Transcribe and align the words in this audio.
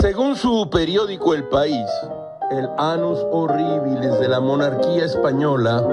Según 0.00 0.34
su 0.34 0.70
periódico 0.70 1.34
El 1.34 1.46
País, 1.48 1.86
el 2.50 2.66
Anus 2.78 3.18
Horribilis 3.32 4.18
de 4.18 4.28
la 4.28 4.40
monarquía 4.40 5.04
española 5.04 5.86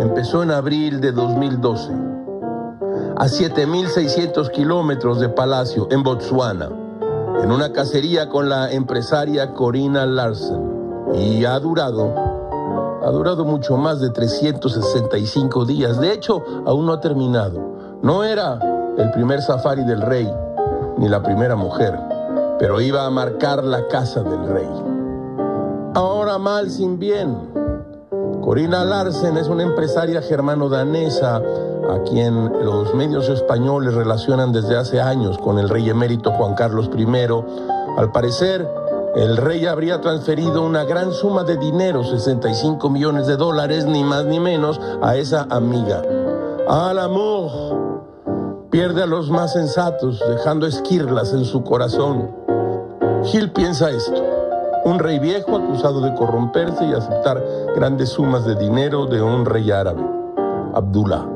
empezó 0.00 0.42
en 0.42 0.50
abril 0.50 1.00
de 1.00 1.12
2012, 1.12 1.92
a 3.16 3.26
7.600 3.26 4.50
kilómetros 4.50 5.20
de 5.20 5.28
Palacio, 5.28 5.86
en 5.92 6.02
Botswana, 6.02 6.70
en 7.40 7.52
una 7.52 7.72
cacería 7.72 8.28
con 8.28 8.48
la 8.48 8.72
empresaria 8.72 9.54
Corina 9.54 10.06
Larsen. 10.06 11.14
Y 11.14 11.44
ha 11.44 11.56
durado, 11.60 12.12
ha 13.00 13.10
durado 13.12 13.44
mucho 13.44 13.76
más 13.76 14.00
de 14.00 14.10
365 14.10 15.66
días. 15.66 16.00
De 16.00 16.12
hecho, 16.12 16.42
aún 16.66 16.84
no 16.86 16.94
ha 16.94 17.00
terminado. 17.00 17.60
No 18.02 18.24
era 18.24 18.58
el 18.98 19.12
primer 19.12 19.40
safari 19.40 19.84
del 19.84 20.00
rey, 20.00 20.28
ni 20.98 21.08
la 21.08 21.22
primera 21.22 21.54
mujer, 21.54 21.96
pero 22.60 22.78
iba 22.82 23.06
a 23.06 23.10
marcar 23.10 23.64
la 23.64 23.88
casa 23.88 24.22
del 24.22 24.46
rey. 24.46 24.68
Ahora 25.94 26.36
mal 26.38 26.70
sin 26.70 26.98
bien. 26.98 27.34
Corina 28.42 28.84
Larsen 28.84 29.38
es 29.38 29.48
una 29.48 29.62
empresaria 29.62 30.20
germano-danesa 30.20 31.36
a 31.36 32.02
quien 32.08 32.52
los 32.62 32.94
medios 32.94 33.30
españoles 33.30 33.94
relacionan 33.94 34.52
desde 34.52 34.76
hace 34.76 35.00
años 35.00 35.38
con 35.38 35.58
el 35.58 35.70
rey 35.70 35.88
emérito 35.88 36.32
Juan 36.32 36.54
Carlos 36.54 36.90
I. 36.94 37.06
Al 37.96 38.12
parecer, 38.12 38.68
el 39.16 39.38
rey 39.38 39.64
habría 39.64 40.02
transferido 40.02 40.62
una 40.62 40.84
gran 40.84 41.12
suma 41.12 41.44
de 41.44 41.56
dinero, 41.56 42.04
65 42.04 42.90
millones 42.90 43.26
de 43.26 43.36
dólares, 43.36 43.86
ni 43.86 44.04
más 44.04 44.26
ni 44.26 44.38
menos, 44.38 44.78
a 45.02 45.16
esa 45.16 45.46
amiga. 45.50 46.02
Al 46.68 46.98
amor 46.98 47.99
pierde 48.70 49.02
a 49.02 49.06
los 49.06 49.30
más 49.30 49.52
sensatos, 49.52 50.22
dejando 50.28 50.66
esquirlas 50.66 51.32
en 51.32 51.44
su 51.44 51.64
corazón. 51.64 52.30
Gil 53.24 53.50
piensa 53.50 53.90
esto. 53.90 54.24
Un 54.84 54.98
rey 54.98 55.18
viejo 55.18 55.56
acusado 55.56 56.00
de 56.00 56.14
corromperse 56.14 56.86
y 56.86 56.92
aceptar 56.92 57.42
grandes 57.74 58.10
sumas 58.10 58.46
de 58.46 58.54
dinero 58.54 59.06
de 59.06 59.20
un 59.20 59.44
rey 59.44 59.70
árabe, 59.70 60.02
Abdullah, 60.72 61.26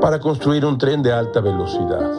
para 0.00 0.20
construir 0.20 0.64
un 0.64 0.78
tren 0.78 1.02
de 1.02 1.12
alta 1.12 1.40
velocidad. 1.40 2.12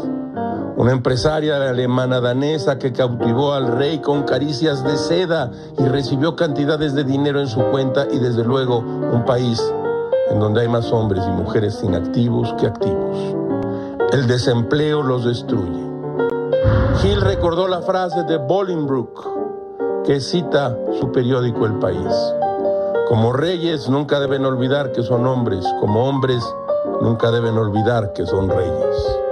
Una 0.76 0.92
empresaria 0.92 1.70
alemana 1.70 2.20
danesa 2.20 2.80
que 2.80 2.92
cautivó 2.92 3.54
al 3.54 3.68
rey 3.78 4.00
con 4.00 4.24
caricias 4.24 4.84
de 4.84 4.98
seda 4.98 5.52
y 5.78 5.86
recibió 5.86 6.36
cantidades 6.36 6.96
de 6.96 7.04
dinero 7.04 7.40
en 7.40 7.48
su 7.48 7.62
cuenta 7.66 8.08
y 8.12 8.18
desde 8.18 8.44
luego 8.44 8.80
un 8.80 9.24
país 9.24 9.62
en 10.30 10.40
donde 10.40 10.62
hay 10.62 10.68
más 10.68 10.92
hombres 10.92 11.24
y 11.28 11.32
mujeres 11.32 11.82
inactivos 11.84 12.54
que 12.60 12.66
activos. 12.66 13.33
El 14.14 14.28
desempleo 14.28 15.02
los 15.02 15.26
destruye. 15.26 15.90
Gil 17.02 17.20
recordó 17.20 17.68
la 17.68 17.82
frase 17.82 18.22
de 18.26 18.38
Bolingbroke 18.38 19.24
que 20.06 20.20
cita 20.20 20.78
su 21.00 21.12
periódico 21.12 21.66
El 21.66 21.80
País. 21.80 22.14
Como 23.08 23.34
reyes 23.34 23.90
nunca 23.90 24.20
deben 24.20 24.46
olvidar 24.46 24.92
que 24.92 25.02
son 25.02 25.26
hombres, 25.26 25.66
como 25.80 26.08
hombres 26.08 26.44
nunca 27.02 27.32
deben 27.32 27.58
olvidar 27.58 28.14
que 28.14 28.28
son 28.28 28.50
reyes. 28.50 29.23